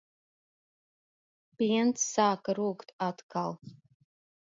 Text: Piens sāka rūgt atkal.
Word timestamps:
Piens 1.59 2.05
sāka 2.13 2.55
rūgt 2.61 2.95
atkal. 3.09 3.55